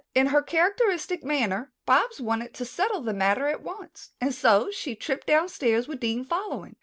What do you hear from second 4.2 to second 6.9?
so she tripped downstairs with Dean following.